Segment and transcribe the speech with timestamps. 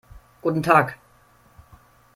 [0.41, 0.97] Guten Tag.